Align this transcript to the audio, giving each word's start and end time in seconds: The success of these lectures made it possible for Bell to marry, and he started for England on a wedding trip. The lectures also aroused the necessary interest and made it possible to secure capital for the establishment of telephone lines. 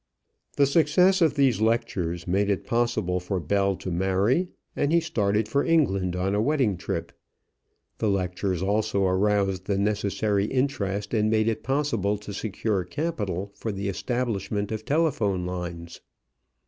The 0.57 0.65
success 0.65 1.21
of 1.21 1.35
these 1.35 1.61
lectures 1.61 2.25
made 2.25 2.49
it 2.49 2.65
possible 2.65 3.19
for 3.19 3.39
Bell 3.39 3.75
to 3.75 3.91
marry, 3.91 4.47
and 4.75 4.91
he 4.91 4.99
started 4.99 5.47
for 5.47 5.63
England 5.63 6.15
on 6.15 6.33
a 6.33 6.41
wedding 6.41 6.75
trip. 6.75 7.11
The 7.99 8.09
lectures 8.09 8.63
also 8.63 9.05
aroused 9.05 9.65
the 9.65 9.77
necessary 9.77 10.45
interest 10.45 11.13
and 11.13 11.29
made 11.29 11.47
it 11.47 11.61
possible 11.61 12.17
to 12.17 12.33
secure 12.33 12.83
capital 12.83 13.51
for 13.53 13.71
the 13.71 13.89
establishment 13.89 14.71
of 14.71 14.85
telephone 14.85 15.45
lines. 15.45 16.01